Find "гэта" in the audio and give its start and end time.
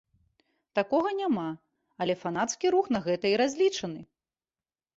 3.07-3.25